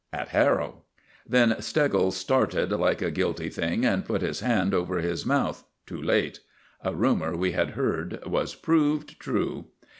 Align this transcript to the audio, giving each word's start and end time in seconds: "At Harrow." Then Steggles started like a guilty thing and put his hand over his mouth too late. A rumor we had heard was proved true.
"At 0.11 0.29
Harrow." 0.29 0.85
Then 1.29 1.61
Steggles 1.61 2.17
started 2.17 2.71
like 2.71 3.03
a 3.03 3.11
guilty 3.11 3.49
thing 3.49 3.85
and 3.85 4.03
put 4.03 4.23
his 4.23 4.39
hand 4.39 4.73
over 4.73 4.97
his 4.97 5.27
mouth 5.27 5.63
too 5.85 6.01
late. 6.01 6.39
A 6.83 6.95
rumor 6.95 7.37
we 7.37 7.51
had 7.51 7.69
heard 7.77 8.19
was 8.25 8.55
proved 8.55 9.19
true. 9.19 9.67